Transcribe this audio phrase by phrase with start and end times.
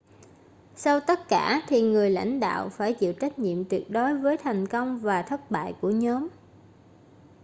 [0.75, 4.67] sau tất cả thì người lãnh đạo phải chịu trách nhiệm tuyệt đối với thành
[4.67, 6.27] công và thất bại của nhóm